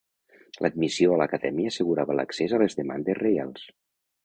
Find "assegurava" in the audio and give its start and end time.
1.73-2.17